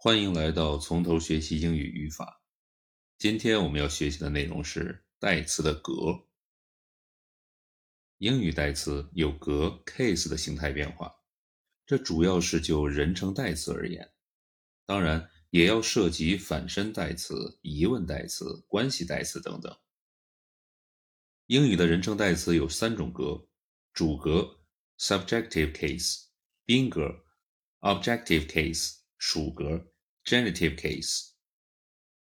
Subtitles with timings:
[0.00, 2.40] 欢迎来到从头学习英语语法。
[3.18, 5.92] 今天我们要学习的内容是代词的格。
[8.18, 11.12] 英语代词有格 case 的形态变化，
[11.84, 14.08] 这主要是就人称代词而言，
[14.86, 19.76] 当然也要涉及反身代词、疑问代词、关系代词等等。
[21.46, 23.48] 英语的人称代词有三种格：
[23.92, 24.60] 主格
[24.96, 26.26] （subjective case）、
[26.64, 27.24] 宾格
[27.80, 29.92] （objective case）、属格
[30.24, 31.32] （genitive case）。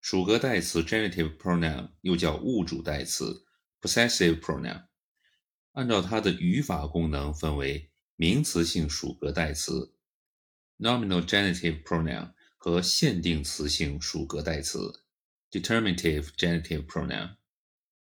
[0.00, 3.46] 属格代词 （genitive pronoun） 又叫物主代词
[3.80, 4.88] （possessive pronoun）。
[5.72, 9.96] 按照它的语法功能，分为名词性属格代词
[10.78, 15.04] （nominal genitive pronoun） 和限定词性属格代词
[15.50, 17.36] （determinative genitive pronoun）。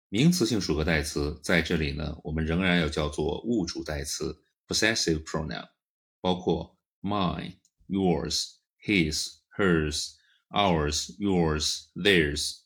[0.08, 5.68] 名词性属格代词在这里呢，我们仍然要叫做物主代词 （possessive pronoun），
[6.20, 10.14] 包括 mine、yours、his、hers、
[10.50, 12.58] ours、yours、theirs。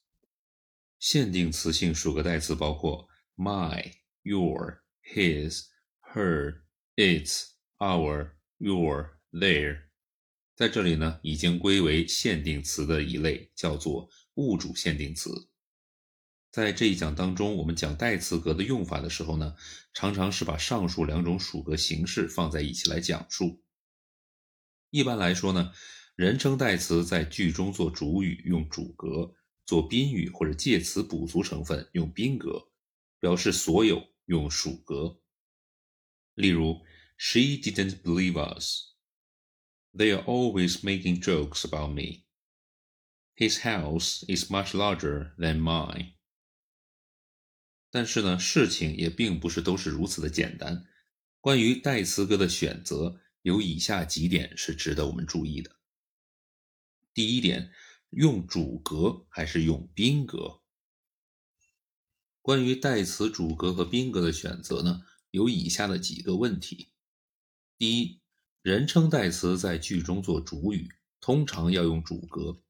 [0.99, 4.83] 限定词性属格代词包括 my、your、
[5.15, 5.65] his、
[6.13, 6.63] her、
[6.97, 9.85] its、our、your、their。
[10.55, 15.31] 在这里呢，已经归为限定词的一类，叫做物主限定词。
[16.51, 19.55] 在这一讲当中，我们讲代词格的用法的时候呢，
[19.95, 23.63] 常常是把上述两种属格形式放在一起来讲述。
[24.91, 25.73] 一般来说呢，
[26.17, 32.71] 人称代词在句中做主语用主格，做宾语或者介词补足成分用宾格，
[33.21, 35.21] 表示所有用属格。
[36.35, 36.85] 例如
[37.17, 38.91] ，She didn't believe us.
[39.93, 42.25] They are always making jokes about me.
[43.37, 46.15] His house is much larger than mine.
[47.91, 50.87] 但是呢，事情也并不是都是如此的简单。
[51.41, 55.77] 关于代词格的选择，有以下几点是值得我们注意的。
[57.15, 57.73] 第一点，
[58.11, 60.61] 用主格还是用宾格？
[62.43, 66.91] 关于代词主格和宾格的选择呢，有以下的几个问题：
[67.77, 68.21] 第一，
[68.63, 70.89] 人称代词在句中做主语，
[71.21, 72.63] 通常要用主格，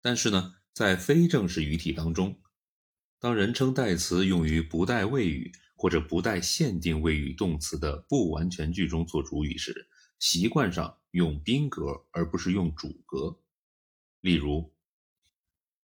[0.00, 2.40] 但是呢，在非正式语体当中。
[3.18, 9.88] 当人称代词用于不带谓语或者不带限定谓语动词的不完全句中做主语时，
[10.18, 13.40] 习惯上用宾格而不是用主格。
[14.20, 14.74] 例如，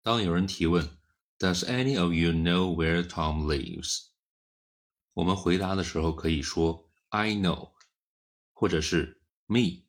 [0.02, 0.98] 当有人提问
[1.38, 4.06] “Does any of you know where Tom lives？”
[5.14, 7.72] 我们回答的时候可以说 “I know”，
[8.52, 9.84] 或者是 “me”。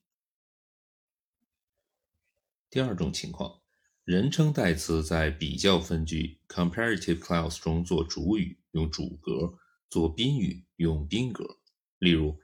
[2.70, 3.62] 第二种情况。
[4.04, 9.60] 人称代词在比较分句 （comparative clause） 中做主语用主格，
[9.90, 11.60] 做宾语用宾格。
[12.00, 12.40] 例如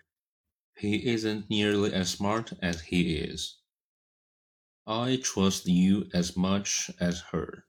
[0.74, 3.56] ，He isn't nearly as smart as he is.
[4.84, 7.64] I trust you as much as her.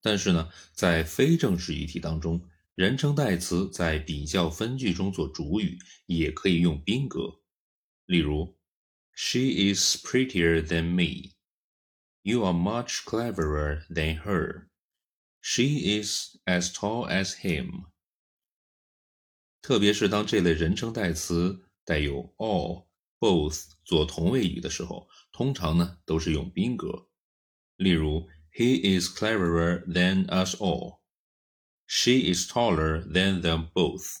[0.00, 7.40] 但是呢，在非正式语体当中，人称代词在比较分句中做主语也可以用宾格。
[8.04, 8.56] 例如，
[9.12, 11.32] She is prettier than me.
[12.22, 14.68] You are much cleverer than her.
[15.40, 17.86] She is as tall as him.
[19.61, 22.87] 特别是当这类人称代词带有 all、
[23.19, 27.07] both 做同位语的时候，通常呢都是用宾格。
[27.75, 31.01] 例如，He is cleverer than us all.
[31.85, 34.17] She is taller than them both.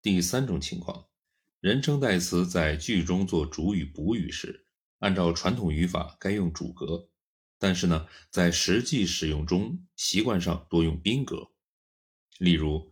[0.00, 1.08] 第三种情况，
[1.60, 4.66] 人称代词在句中做主语补语时。
[4.98, 7.10] 按照传统语法该用主格，
[7.58, 11.50] 但是呢，在实际使用中习惯上多用宾格。
[12.38, 12.91] 例如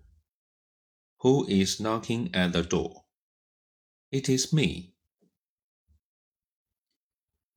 [1.19, 3.05] ，Who is knocking at the door?
[4.11, 4.93] It is me.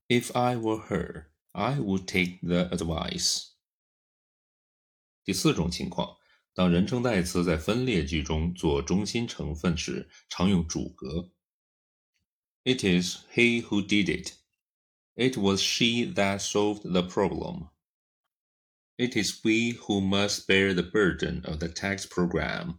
[0.08, 3.52] If I were her, I would take the advice.
[5.24, 6.16] 第四种情况，
[6.54, 11.30] 当人称代词在分裂句中做中心成分时，常用主格。
[12.64, 14.32] It is he who did it.
[15.14, 17.68] It was she that solved the problem.
[18.96, 22.78] It is we who must bear the burden of the tax program,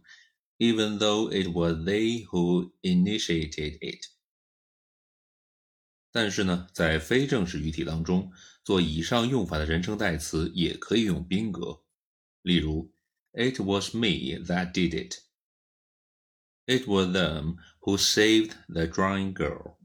[0.57, 4.05] even though it was they who initiated it.
[6.11, 8.31] 但是呢，在非正式语体当中，
[8.63, 11.83] 做以上用法的人称代词也可以用宾格。
[12.41, 12.93] 例如
[13.33, 15.15] ，It was me that did it.
[16.67, 19.75] It was them who saved the drawing girl.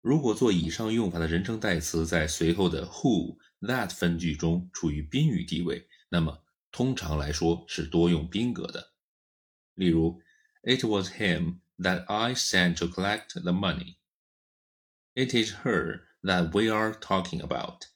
[0.00, 8.91] 如果做以上用法的人称代词在随后的 who、that 分句中处于宾语地位，那么通常来说是多用宾格的。
[9.74, 10.20] 例如
[10.62, 13.96] ，It was him that I sent to collect the money.
[15.14, 17.88] It is her that we are talking about。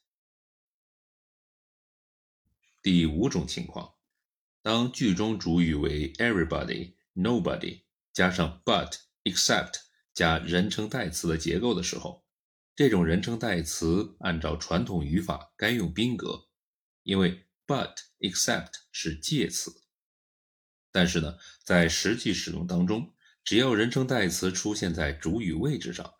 [2.81, 3.95] 第五种情况，
[4.61, 7.83] 当句中主语为 everybody、nobody
[8.13, 9.81] 加上 but、except
[10.13, 12.25] 加人称代词的结构的时候，
[12.75, 16.47] 这种人称代词按照传统语法该用宾格，
[17.03, 19.83] 因为 but、except 是介词。
[20.91, 23.13] 但是呢，在实际使用当中，
[23.43, 26.13] 只要人称代词出现在主语位置上，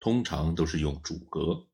[0.00, 1.68] 通常都是用主格。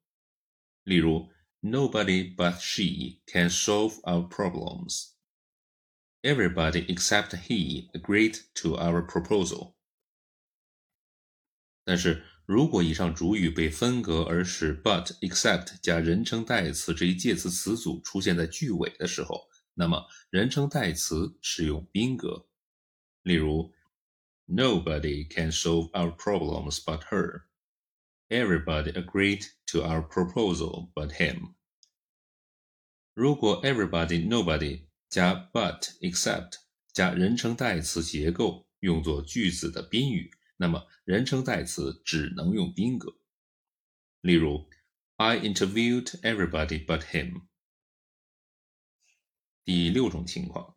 [0.85, 1.31] 例如
[1.61, 5.11] ，Nobody but she can solve our problems.
[6.23, 9.75] Everybody except he agreed to our proposal.
[11.85, 22.47] 但是如果以上主语被分隔，而使 but、except 加人称代词这一介词词组出现在句尾的时候，那么人称代词是用宾格。
[23.23, 23.73] 例如，
[24.47, 27.45] Nobody can solve our problems but her.
[28.29, 31.56] Everybody agreed to our proposal but him.
[33.15, 36.57] 如果 everybody nobody 加 but except
[36.94, 43.17] 加人称代词结构用作句子的宾语，那么人称代词只能用宾格。
[44.21, 44.69] 例如，
[45.15, 47.47] I interviewed everybody but him.
[49.72, 50.75] 第六种情况。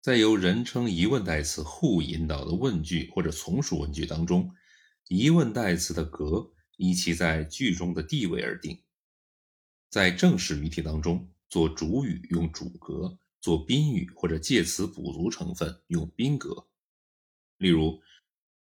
[0.00, 4.50] 在由人称疑问代词 who 引导的问句或者从属问句当中，
[5.08, 8.82] 疑问代词的格依其在句中的地位而定。
[9.90, 16.68] 在正式语体当中，做主语用主格，做宾语或者介词补足成分用宾格。
[17.58, 18.00] 例如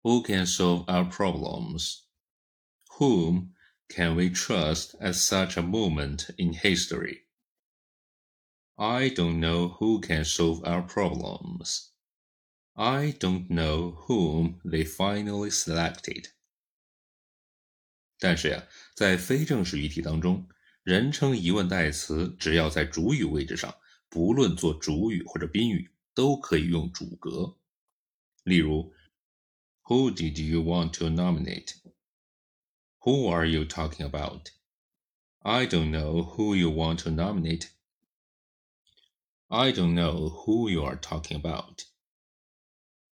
[0.05, 1.99] ，Who can solve our problems?
[2.97, 3.51] Whom
[3.89, 7.26] can we trust at such a moment in history?
[8.76, 11.92] I don't know who can solve our problems.
[12.74, 16.32] I don't know whom they finally selected.
[18.18, 20.48] 但是呀，在非正式语体当中，
[20.84, 23.76] 人称疑问代词只要在主语位置上，
[24.10, 27.58] 不论做主语或者宾语，都可以用主格。
[28.44, 28.94] 例如，
[29.84, 31.76] Who did you want to nominate?
[33.00, 34.52] Who are you talking about?
[35.40, 37.70] I don't know who you want to nominate.
[39.48, 41.84] I don't know who you are talking about。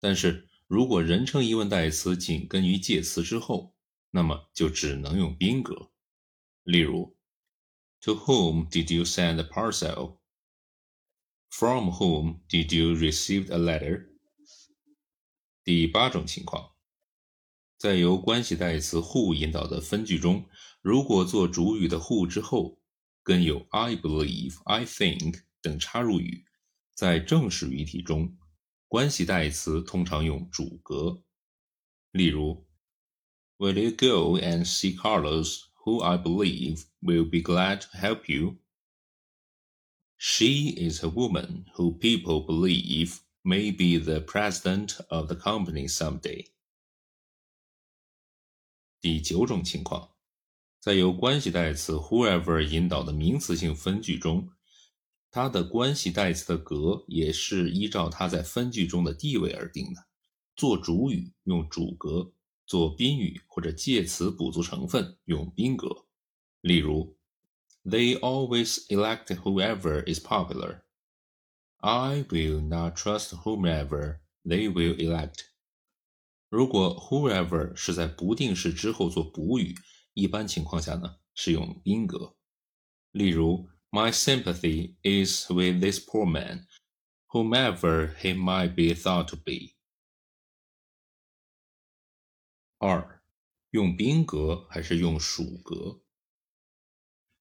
[0.00, 3.74] 但是如果人称疑问代词紧跟于介词之后，
[4.10, 5.90] 那么就只能用宾格。
[6.62, 7.16] 例如，
[8.02, 10.20] To whom did you send the parcel?
[11.50, 14.08] From whom did you receive a letter?
[15.62, 16.70] 第八种情况，
[17.76, 20.48] 在由关系代词 who 引导的分句中，
[20.80, 22.80] 如果做主语的 who 之后
[23.22, 25.42] 跟有 I believe、I think。
[25.64, 26.44] 等插入语，
[26.94, 28.36] 在正式语体中，
[28.88, 31.22] 关系代词通常用主格。
[32.12, 32.66] 例如，
[33.58, 38.58] Will you go and see Carlos, who I believe will be glad to help you?
[40.16, 46.48] She is a woman who people believe may be the president of the company someday.
[49.00, 50.10] 第九种情况，
[50.78, 54.52] 在由关系代词 whoever 引导的名词性分句中。
[55.35, 60.07] 它的关系代词的格也是依照它在分句中的地位而定的。
[60.55, 62.31] 做主语用主格，
[62.65, 66.05] 做宾语或者介词补足成分用宾格。
[66.61, 67.17] 例如
[67.83, 70.83] ，They always elect whoever is popular.
[71.79, 75.47] I will not trust whomever they will elect.
[76.47, 79.75] 如果 whoever 是在不定式之后做补语，
[80.13, 82.37] 一般情况下呢是用宾格。
[83.11, 83.67] 例如。
[83.95, 86.67] My sympathy is with this poor man,
[87.31, 89.77] whomever he might be thought to be.
[92.77, 93.21] 二，
[93.69, 96.01] 用宾格还是用属格？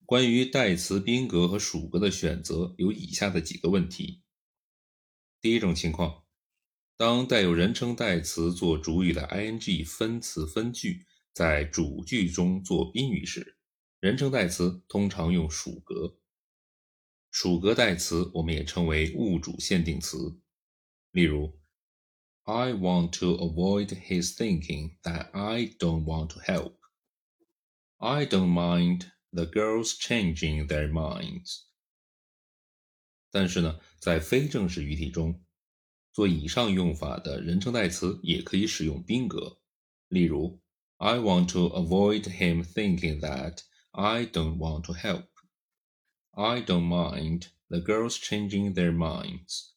[0.07, 4.23] 关于代词宾格和属格的选择，有以下的几个问题。
[5.41, 6.23] 第一种情况，
[6.97, 13.59] 当带有人称代词做主语的 ing 分词分句在主句中做宾语时，
[13.99, 16.21] 人称代词通常用属格。
[17.34, 20.40] 属格代词我们也称为物主限定词，
[21.12, 21.60] 例如，
[22.44, 26.78] I want to avoid his thinking that I don't want to help.
[27.98, 31.66] I don't mind the girls changing their minds.
[33.32, 35.44] 但是呢，在非正式语体中，
[36.12, 39.60] 做以上用法的人称代词也可以使用宾格，
[40.08, 40.60] 例如，
[40.98, 43.60] I want to avoid him thinking that
[43.92, 45.28] I don't want to help.
[46.37, 49.71] I don't mind the girls changing their minds。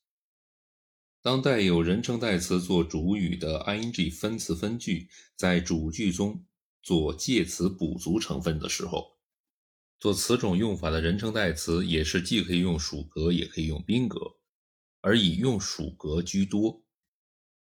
[1.22, 6.46] 当带有人称代词做主语的 ing 分词分句在主句中
[6.82, 9.18] 做介词补足成分的时候，
[10.00, 14.38] 做此种用法的人称代词也是既可以用属格，也可以用宾格，
[15.02, 16.84] 而以用属格居多。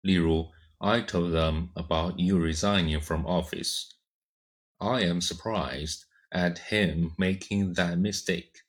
[0.01, 3.91] 例如，I told them about you resigning from office.
[4.77, 8.63] I am surprised at him making that mistake.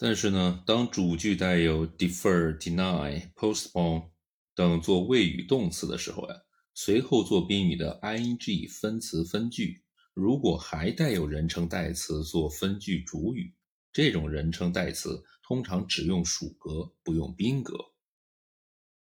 [0.00, 4.10] 但是呢，当主句带有 defer、deny、postpone
[4.54, 6.36] 等做谓语动词的时候呀，
[6.72, 9.82] 随后做宾语的 ing 分词分句，
[10.14, 13.52] 如果还带有人称代词做分句主语，
[13.92, 17.76] 这种人称代词通常只用属格，不用宾格。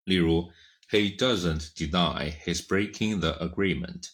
[0.03, 0.51] 例如
[0.89, 4.09] ，He doesn't deny his breaking the agreement.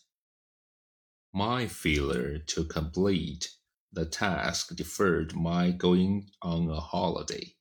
[1.32, 3.48] My failure to complete
[3.93, 7.55] The task deferred my going on a holiday。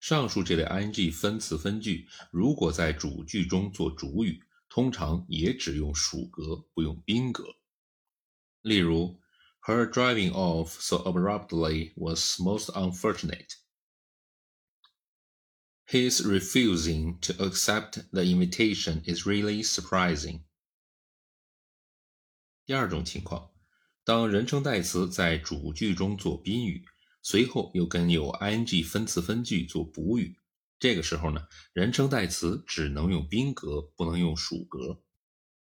[0.00, 7.44] 上述这类 ing 分词分句，如果在主句中做主语，通常也只用属格，不用宾格。
[8.62, 9.20] 例如，
[9.64, 13.54] Her driving off so abruptly was most unfortunate.
[15.86, 20.42] His refusing to accept the invitation is really surprising.
[22.66, 23.52] 第二种情况。
[24.07, 26.85] 当人称代词在主句中做宾语，
[27.21, 30.39] 随后又跟有 ing 分词分句做补语，
[30.79, 35.03] 这个时候呢，人称代词只能用宾格，不能用属格。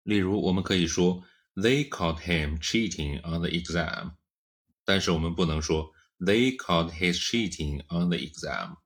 [0.05, 1.25] 例如，我们可以说
[1.57, 4.15] They caught him cheating on the exam，
[4.85, 8.77] 但是我们不能说 They caught his cheating on the exam。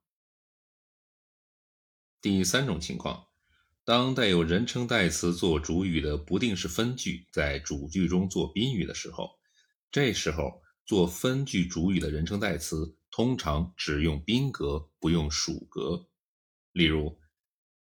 [2.22, 3.26] 第三种情况，
[3.84, 9.38] 当带有人称代词做主语的不定式分句在主句中做宾语的时候，
[9.90, 16.08] 这时候做分句主语的人称代词通常只用宾格，不用属格。
[16.72, 17.20] 例如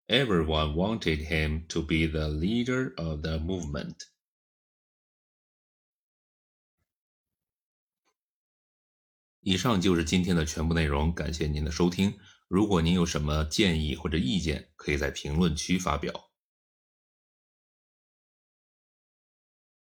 [0.05, 3.95] ，Everyone wanted him to be the leader of the movement。
[9.41, 12.19] 以上就是今天的全部内容，感谢您的收听。
[12.49, 16.28] 如果您有什么建议或者意见，可以在评论区发表。